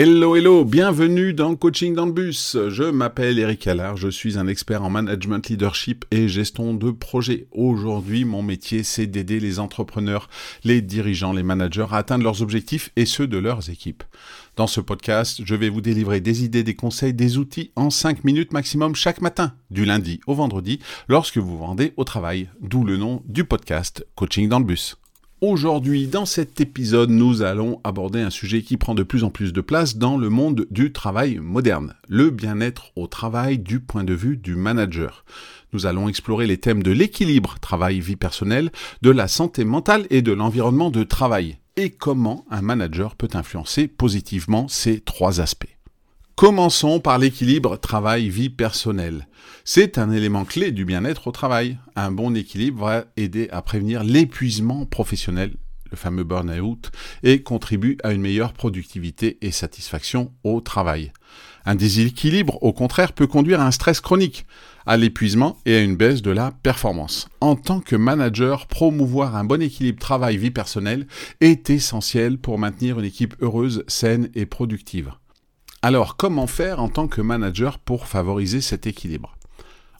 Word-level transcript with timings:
Hello, 0.00 0.36
hello, 0.36 0.64
bienvenue 0.64 1.34
dans 1.34 1.56
Coaching 1.56 1.92
dans 1.92 2.06
le 2.06 2.12
bus. 2.12 2.56
Je 2.68 2.84
m'appelle 2.84 3.36
Eric 3.36 3.66
Allard, 3.66 3.96
je 3.96 4.08
suis 4.08 4.38
un 4.38 4.46
expert 4.46 4.84
en 4.84 4.90
management, 4.90 5.48
leadership 5.48 6.04
et 6.12 6.28
gestion 6.28 6.72
de 6.72 6.92
projet. 6.92 7.48
Aujourd'hui, 7.50 8.24
mon 8.24 8.40
métier, 8.40 8.84
c'est 8.84 9.08
d'aider 9.08 9.40
les 9.40 9.58
entrepreneurs, 9.58 10.30
les 10.62 10.82
dirigeants, 10.82 11.32
les 11.32 11.42
managers 11.42 11.86
à 11.90 11.96
atteindre 11.96 12.22
leurs 12.22 12.42
objectifs 12.42 12.92
et 12.94 13.06
ceux 13.06 13.26
de 13.26 13.38
leurs 13.38 13.70
équipes. 13.70 14.04
Dans 14.54 14.68
ce 14.68 14.80
podcast, 14.80 15.40
je 15.44 15.54
vais 15.56 15.68
vous 15.68 15.80
délivrer 15.80 16.20
des 16.20 16.44
idées, 16.44 16.62
des 16.62 16.76
conseils, 16.76 17.12
des 17.12 17.36
outils 17.36 17.72
en 17.74 17.90
5 17.90 18.22
minutes 18.22 18.52
maximum 18.52 18.94
chaque 18.94 19.20
matin, 19.20 19.54
du 19.72 19.84
lundi 19.84 20.20
au 20.28 20.34
vendredi, 20.34 20.78
lorsque 21.08 21.38
vous 21.38 21.58
vendez 21.58 21.92
au 21.96 22.04
travail, 22.04 22.48
d'où 22.60 22.84
le 22.84 22.98
nom 22.98 23.24
du 23.26 23.42
podcast 23.42 24.06
Coaching 24.14 24.48
dans 24.48 24.60
le 24.60 24.64
bus. 24.64 24.96
Aujourd'hui, 25.40 26.08
dans 26.08 26.26
cet 26.26 26.60
épisode, 26.60 27.10
nous 27.10 27.42
allons 27.42 27.80
aborder 27.84 28.20
un 28.20 28.28
sujet 28.28 28.62
qui 28.62 28.76
prend 28.76 28.96
de 28.96 29.04
plus 29.04 29.22
en 29.22 29.30
plus 29.30 29.52
de 29.52 29.60
place 29.60 29.96
dans 29.96 30.16
le 30.16 30.30
monde 30.30 30.66
du 30.72 30.92
travail 30.92 31.38
moderne, 31.38 31.94
le 32.08 32.30
bien-être 32.30 32.90
au 32.96 33.06
travail 33.06 33.60
du 33.60 33.78
point 33.78 34.02
de 34.02 34.14
vue 34.14 34.36
du 34.36 34.56
manager. 34.56 35.24
Nous 35.72 35.86
allons 35.86 36.08
explorer 36.08 36.48
les 36.48 36.58
thèmes 36.58 36.82
de 36.82 36.90
l'équilibre 36.90 37.54
travail-vie 37.60 38.16
personnelle, 38.16 38.72
de 39.02 39.10
la 39.10 39.28
santé 39.28 39.64
mentale 39.64 40.08
et 40.10 40.22
de 40.22 40.32
l'environnement 40.32 40.90
de 40.90 41.04
travail, 41.04 41.58
et 41.76 41.90
comment 41.90 42.44
un 42.50 42.62
manager 42.62 43.14
peut 43.14 43.28
influencer 43.34 43.86
positivement 43.86 44.66
ces 44.66 44.98
trois 44.98 45.40
aspects. 45.40 45.77
Commençons 46.38 47.00
par 47.00 47.18
l'équilibre 47.18 47.76
travail-vie 47.78 48.48
personnelle. 48.48 49.26
C'est 49.64 49.98
un 49.98 50.12
élément 50.12 50.44
clé 50.44 50.70
du 50.70 50.84
bien-être 50.84 51.26
au 51.26 51.32
travail. 51.32 51.78
Un 51.96 52.12
bon 52.12 52.36
équilibre 52.36 52.84
va 52.84 53.06
aider 53.16 53.48
à 53.50 53.60
prévenir 53.60 54.04
l'épuisement 54.04 54.86
professionnel, 54.86 55.56
le 55.90 55.96
fameux 55.96 56.22
burn-out, 56.22 56.92
et 57.24 57.42
contribue 57.42 57.98
à 58.04 58.12
une 58.12 58.20
meilleure 58.20 58.52
productivité 58.52 59.38
et 59.42 59.50
satisfaction 59.50 60.32
au 60.44 60.60
travail. 60.60 61.10
Un 61.66 61.74
déséquilibre, 61.74 62.62
au 62.62 62.72
contraire, 62.72 63.14
peut 63.14 63.26
conduire 63.26 63.60
à 63.60 63.66
un 63.66 63.72
stress 63.72 64.00
chronique, 64.00 64.46
à 64.86 64.96
l'épuisement 64.96 65.58
et 65.66 65.74
à 65.74 65.82
une 65.82 65.96
baisse 65.96 66.22
de 66.22 66.30
la 66.30 66.52
performance. 66.52 67.26
En 67.40 67.56
tant 67.56 67.80
que 67.80 67.96
manager, 67.96 68.68
promouvoir 68.68 69.34
un 69.34 69.42
bon 69.42 69.60
équilibre 69.60 69.98
travail-vie 69.98 70.52
personnelle 70.52 71.08
est 71.40 71.68
essentiel 71.68 72.38
pour 72.38 72.60
maintenir 72.60 73.00
une 73.00 73.06
équipe 73.06 73.34
heureuse, 73.40 73.82
saine 73.88 74.30
et 74.36 74.46
productive. 74.46 75.10
Alors, 75.80 76.16
comment 76.16 76.48
faire 76.48 76.80
en 76.80 76.88
tant 76.88 77.06
que 77.06 77.20
manager 77.20 77.78
pour 77.78 78.08
favoriser 78.08 78.60
cet 78.60 78.88
équilibre? 78.88 79.36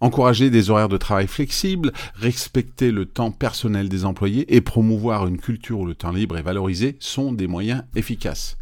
Encourager 0.00 0.48
des 0.48 0.70
horaires 0.70 0.88
de 0.88 0.96
travail 0.96 1.26
flexibles, 1.26 1.92
respecter 2.14 2.90
le 2.90 3.04
temps 3.04 3.30
personnel 3.30 3.90
des 3.90 4.06
employés 4.06 4.54
et 4.54 4.62
promouvoir 4.62 5.26
une 5.26 5.36
culture 5.36 5.80
où 5.80 5.86
le 5.86 5.94
temps 5.94 6.12
libre 6.12 6.38
est 6.38 6.42
valorisé 6.42 6.96
sont 6.98 7.30
des 7.30 7.46
moyens 7.46 7.82
efficaces. 7.94 8.56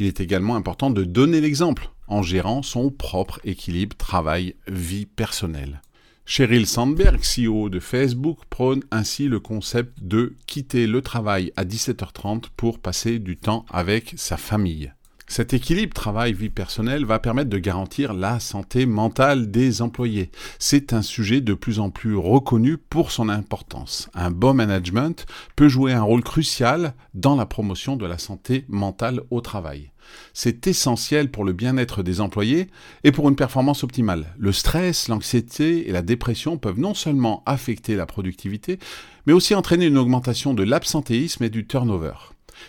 Il 0.00 0.06
est 0.06 0.20
également 0.20 0.56
important 0.56 0.90
de 0.90 1.04
donner 1.04 1.40
l'exemple 1.40 1.90
en 2.08 2.22
gérant 2.22 2.62
son 2.62 2.90
propre 2.90 3.38
équilibre 3.44 3.96
travail-vie 3.96 5.06
personnelle. 5.06 5.80
Sheryl 6.26 6.66
Sandberg, 6.66 7.20
CEO 7.20 7.68
de 7.68 7.78
Facebook, 7.78 8.40
prône 8.50 8.82
ainsi 8.90 9.28
le 9.28 9.38
concept 9.38 10.02
de 10.02 10.36
quitter 10.46 10.88
le 10.88 11.02
travail 11.02 11.52
à 11.56 11.64
17h30 11.64 12.46
pour 12.56 12.80
passer 12.80 13.20
du 13.20 13.36
temps 13.36 13.64
avec 13.70 14.14
sa 14.16 14.36
famille. 14.36 14.92
Cet 15.30 15.52
équilibre 15.52 15.92
travail-vie 15.92 16.48
personnelle 16.48 17.04
va 17.04 17.18
permettre 17.18 17.50
de 17.50 17.58
garantir 17.58 18.14
la 18.14 18.40
santé 18.40 18.86
mentale 18.86 19.50
des 19.50 19.82
employés. 19.82 20.30
C'est 20.58 20.94
un 20.94 21.02
sujet 21.02 21.42
de 21.42 21.52
plus 21.52 21.80
en 21.80 21.90
plus 21.90 22.16
reconnu 22.16 22.78
pour 22.78 23.12
son 23.12 23.28
importance. 23.28 24.08
Un 24.14 24.30
bon 24.30 24.54
management 24.54 25.26
peut 25.54 25.68
jouer 25.68 25.92
un 25.92 26.02
rôle 26.02 26.24
crucial 26.24 26.94
dans 27.12 27.36
la 27.36 27.44
promotion 27.44 27.96
de 27.96 28.06
la 28.06 28.16
santé 28.16 28.64
mentale 28.68 29.20
au 29.30 29.42
travail. 29.42 29.92
C'est 30.32 30.66
essentiel 30.66 31.30
pour 31.30 31.44
le 31.44 31.52
bien-être 31.52 32.02
des 32.02 32.22
employés 32.22 32.68
et 33.04 33.12
pour 33.12 33.28
une 33.28 33.36
performance 33.36 33.84
optimale. 33.84 34.34
Le 34.38 34.52
stress, 34.52 35.08
l'anxiété 35.08 35.88
et 35.88 35.92
la 35.92 36.00
dépression 36.00 36.56
peuvent 36.56 36.80
non 36.80 36.94
seulement 36.94 37.42
affecter 37.44 37.96
la 37.96 38.06
productivité, 38.06 38.78
mais 39.26 39.34
aussi 39.34 39.54
entraîner 39.54 39.86
une 39.86 39.98
augmentation 39.98 40.54
de 40.54 40.62
l'absentéisme 40.62 41.44
et 41.44 41.50
du 41.50 41.66
turnover. 41.66 42.14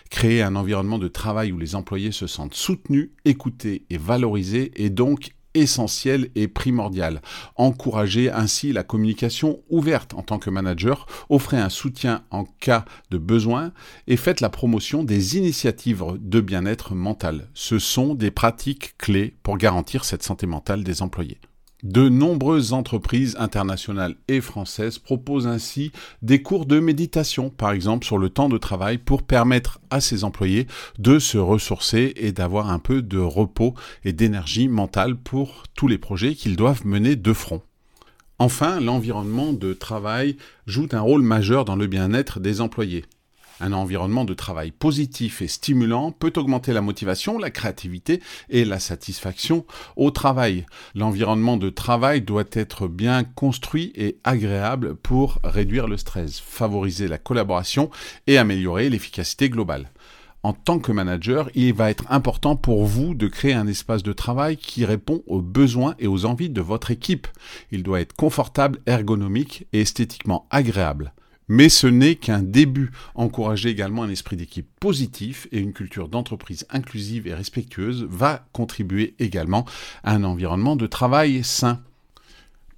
Créer 0.09 0.41
un 0.41 0.55
environnement 0.55 0.99
de 0.99 1.07
travail 1.07 1.51
où 1.51 1.57
les 1.57 1.75
employés 1.75 2.11
se 2.11 2.27
sentent 2.27 2.53
soutenus, 2.53 3.09
écoutés 3.25 3.85
et 3.89 3.97
valorisés 3.97 4.71
est 4.75 4.89
donc 4.89 5.31
essentiel 5.53 6.29
et 6.35 6.47
primordial. 6.47 7.21
Encourager 7.55 8.31
ainsi 8.31 8.71
la 8.71 8.83
communication 8.83 9.59
ouverte 9.69 10.13
en 10.13 10.21
tant 10.21 10.39
que 10.39 10.49
manager, 10.49 11.05
offrez 11.29 11.57
un 11.57 11.69
soutien 11.69 12.23
en 12.31 12.45
cas 12.45 12.85
de 13.09 13.17
besoin 13.17 13.71
et 14.07 14.17
faites 14.17 14.41
la 14.41 14.49
promotion 14.49 15.03
des 15.03 15.37
initiatives 15.37 16.03
de 16.19 16.41
bien-être 16.41 16.95
mental. 16.95 17.49
Ce 17.53 17.79
sont 17.79 18.15
des 18.15 18.31
pratiques 18.31 18.95
clés 18.97 19.35
pour 19.43 19.57
garantir 19.57 20.05
cette 20.05 20.23
santé 20.23 20.45
mentale 20.45 20.83
des 20.83 21.01
employés. 21.01 21.39
De 21.83 22.09
nombreuses 22.09 22.73
entreprises 22.73 23.37
internationales 23.39 24.15
et 24.27 24.41
françaises 24.41 24.99
proposent 24.99 25.47
ainsi 25.47 25.93
des 26.21 26.41
cours 26.41 26.65
de 26.65 26.81
méditation, 26.81 27.49
par 27.49 27.71
exemple 27.71 28.05
sur 28.05 28.17
le 28.17 28.29
temps 28.29 28.49
de 28.49 28.57
travail, 28.57 28.97
pour 28.97 29.23
permettre 29.23 29.79
à 29.89 30.01
ses 30.01 30.25
employés 30.25 30.67
de 30.97 31.19
se 31.19 31.37
ressourcer 31.37 32.13
et 32.17 32.33
d'avoir 32.33 32.69
un 32.69 32.79
peu 32.79 33.01
de 33.01 33.17
repos 33.17 33.75
et 34.03 34.11
d'énergie 34.11 34.67
mentale 34.67 35.15
pour 35.15 35.63
tous 35.73 35.87
les 35.87 35.97
projets 35.97 36.35
qu'ils 36.35 36.57
doivent 36.57 36.85
mener 36.85 37.15
de 37.15 37.31
front. 37.31 37.61
Enfin, 38.39 38.81
l'environnement 38.81 39.53
de 39.53 39.71
travail 39.71 40.35
joue 40.67 40.87
un 40.91 41.01
rôle 41.01 41.21
majeur 41.21 41.63
dans 41.63 41.77
le 41.77 41.87
bien-être 41.87 42.41
des 42.41 42.59
employés. 42.59 43.05
Un 43.61 43.73
environnement 43.73 44.25
de 44.25 44.33
travail 44.33 44.71
positif 44.71 45.41
et 45.41 45.47
stimulant 45.47 46.11
peut 46.11 46.33
augmenter 46.37 46.71
la 46.71 46.81
motivation, 46.81 47.37
la 47.37 47.51
créativité 47.51 48.21
et 48.49 48.63
la 48.63 48.79
satisfaction 48.79 49.65
au 49.97 50.11
travail. 50.11 50.65
L'environnement 50.95 51.57
de 51.57 51.69
travail 51.69 52.21
doit 52.21 52.45
être 52.53 52.87
bien 52.87 53.23
construit 53.23 53.91
et 53.95 54.17
agréable 54.23 54.95
pour 54.95 55.39
réduire 55.43 55.87
le 55.87 55.97
stress, 55.97 56.39
favoriser 56.39 57.07
la 57.07 57.17
collaboration 57.17 57.89
et 58.27 58.37
améliorer 58.37 58.89
l'efficacité 58.89 59.49
globale. 59.49 59.89
En 60.41 60.53
tant 60.53 60.79
que 60.79 60.93
manager, 60.93 61.49
il 61.53 61.73
va 61.73 61.89
être 61.89 62.05
important 62.09 62.55
pour 62.55 62.85
vous 62.85 63.13
de 63.13 63.27
créer 63.27 63.53
un 63.53 63.67
espace 63.67 64.03
de 64.03 64.13
travail 64.13 64.55
qui 64.55 64.85
répond 64.85 65.21
aux 65.27 65.41
besoins 65.41 65.95
et 65.99 66.07
aux 66.07 66.23
envies 66.23 66.49
de 66.49 66.61
votre 66.61 66.91
équipe. 66.91 67.27
Il 67.71 67.83
doit 67.83 67.99
être 67.99 68.15
confortable, 68.15 68.79
ergonomique 68.85 69.67
et 69.73 69.81
esthétiquement 69.81 70.47
agréable. 70.49 71.13
Mais 71.49 71.67
ce 71.67 71.87
n'est 71.87 72.15
qu'un 72.15 72.43
début. 72.43 72.91
Encourager 73.15 73.69
également 73.69 74.03
un 74.03 74.09
esprit 74.09 74.37
d'équipe 74.37 74.69
positif 74.79 75.47
et 75.51 75.59
une 75.59 75.73
culture 75.73 76.07
d'entreprise 76.07 76.65
inclusive 76.69 77.27
et 77.27 77.33
respectueuse 77.33 78.07
va 78.07 78.45
contribuer 78.53 79.15
également 79.19 79.65
à 80.03 80.13
un 80.13 80.23
environnement 80.23 80.75
de 80.75 80.85
travail 80.85 81.43
sain. 81.43 81.81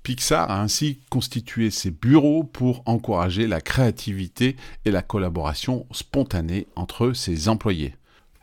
Pixar 0.03 0.49
a 0.49 0.61
ainsi 0.61 0.99
constitué 1.09 1.69
ses 1.69 1.91
bureaux 1.91 2.43
pour 2.43 2.81
encourager 2.85 3.45
la 3.45 3.61
créativité 3.61 4.55
et 4.85 4.91
la 4.91 5.01
collaboration 5.01 5.85
spontanée 5.91 6.65
entre 6.75 7.11
ses 7.11 7.49
employés. 7.49 7.93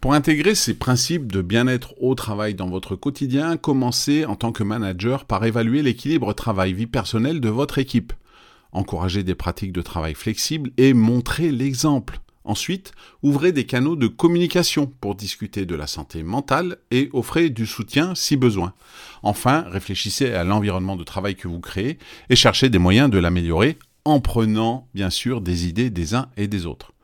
Pour 0.01 0.15
intégrer 0.15 0.55
ces 0.55 0.75
principes 0.75 1.33
de 1.33 1.43
bien-être 1.43 1.95
au 2.01 2.15
travail 2.15 2.55
dans 2.55 2.69
votre 2.69 2.95
quotidien, 2.95 3.57
commencez 3.57 4.27
en 4.27 4.37
tant 4.37 4.53
que 4.53 4.63
manager 4.63 5.25
par 5.25 5.45
évaluer 5.45 5.83
l'équilibre 5.83 6.35
travail-vie 6.35 6.87
personnelle 6.87 7.41
de 7.41 7.49
votre 7.49 7.79
équipe 7.79 8.13
encourager 8.73 9.23
des 9.23 9.35
pratiques 9.35 9.73
de 9.73 9.83
travail 9.83 10.15
flexibles 10.15 10.71
et 10.77 10.95
montrer 10.95 11.51
l'exemple. 11.53 12.21
Ensuite, 12.45 12.93
ouvrez 13.23 13.53
des 13.53 13.67
canaux 13.67 13.95
de 13.95 14.07
communication 14.07 14.87
pour 14.87 15.15
discuter 15.15 15.67
de 15.67 15.75
la 15.75 15.87
santé 15.87 16.23
mentale 16.23 16.79
et 16.91 17.11
offrez 17.13 17.51
du 17.51 17.67
soutien 17.67 18.15
si 18.15 18.37
besoin. 18.37 18.73
Enfin, 19.23 19.67
réfléchissez 19.69 20.33
à 20.33 20.45
l'environnement 20.45 20.97
de 20.97 21.05
travail 21.05 21.37
que 21.37 21.47
vous 21.47 21.61
créez 21.61 21.99
et 22.31 22.37
cherchez 22.37 22.71
des 22.71 22.79
moyens 22.79 23.11
de 23.11 23.19
l'améliorer 23.19 23.79
en 24.07 24.21
prenant 24.21 24.89
bien 24.95 25.11
sûr 25.11 25.43
des 25.43 25.67
idées 25.67 25.91
des 25.91 26.15
uns 26.15 26.31
et 26.39 26.49
des 26.49 26.65
autres. 26.65 26.95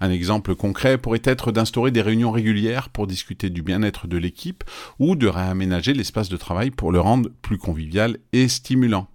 Un 0.00 0.10
exemple 0.10 0.54
concret 0.54 0.96
pourrait 0.96 1.22
être 1.24 1.52
d'instaurer 1.52 1.90
des 1.90 2.02
réunions 2.02 2.30
régulières 2.30 2.88
pour 2.88 3.06
discuter 3.06 3.50
du 3.50 3.62
bien-être 3.62 4.06
de 4.06 4.16
l'équipe 4.16 4.64
ou 4.98 5.16
de 5.16 5.26
réaménager 5.26 5.92
l'espace 5.92 6.30
de 6.30 6.36
travail 6.36 6.70
pour 6.70 6.92
le 6.92 7.00
rendre 7.00 7.28
plus 7.42 7.58
convivial 7.58 8.18
et 8.32 8.48
stimulant. 8.48 9.08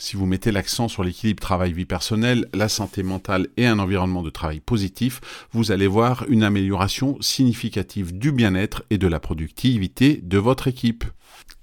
Si 0.00 0.16
vous 0.16 0.26
mettez 0.26 0.52
l'accent 0.52 0.86
sur 0.86 1.02
l'équilibre 1.02 1.40
travail-vie 1.40 1.84
personnelle, 1.84 2.46
la 2.54 2.68
santé 2.68 3.02
mentale 3.02 3.48
et 3.56 3.66
un 3.66 3.80
environnement 3.80 4.22
de 4.22 4.30
travail 4.30 4.60
positif, 4.60 5.20
vous 5.50 5.72
allez 5.72 5.88
voir 5.88 6.24
une 6.28 6.44
amélioration 6.44 7.20
significative 7.20 8.16
du 8.16 8.30
bien-être 8.30 8.84
et 8.90 8.98
de 8.98 9.08
la 9.08 9.18
productivité 9.18 10.20
de 10.22 10.38
votre 10.38 10.68
équipe. 10.68 11.04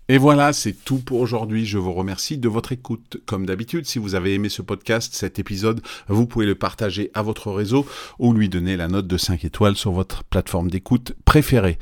Et 0.10 0.18
voilà, 0.18 0.52
c'est 0.52 0.74
tout 0.74 0.98
pour 1.00 1.22
aujourd'hui. 1.22 1.66
Je 1.66 1.78
vous 1.78 1.94
remercie 1.94 2.38
de 2.38 2.50
votre 2.50 2.74
écoute. 2.74 3.22
Comme 3.26 3.46
d'habitude, 3.46 3.86
si 3.86 4.00
vous 4.00 4.16
avez 4.16 4.34
aimé 4.34 4.50
ce 4.50 4.62
podcast, 4.62 5.14
cet 5.16 5.40
épisode, 5.40 5.82
vous 6.10 6.28
pouvez 6.28 6.46
le 6.46 6.56
partager 6.56 7.12
à 7.14 7.22
votre 7.22 7.52
réseau 7.52 7.88
ou 8.20 8.34
lui 8.34 8.50
donner 8.50 8.76
la 8.76 8.90
note 8.90 9.08
de 9.08 9.18
5 9.18 9.46
étoiles 9.46 9.78
sur 9.78 9.94
votre 9.94 10.26
plateforme 10.26 10.70
d'écoute 10.70 11.14
préférée. 11.24 11.80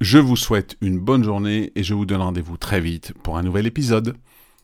Je 0.00 0.18
vous 0.18 0.36
souhaite 0.36 0.78
une 0.80 0.98
bonne 0.98 1.22
journée 1.22 1.70
et 1.76 1.82
je 1.82 1.92
vous 1.92 2.06
donne 2.06 2.22
rendez-vous 2.22 2.56
très 2.56 2.80
vite 2.80 3.12
pour 3.22 3.36
un 3.36 3.42
nouvel 3.42 3.66
épisode. 3.66 4.16